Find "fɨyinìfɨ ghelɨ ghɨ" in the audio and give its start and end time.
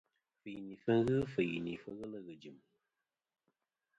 1.33-2.33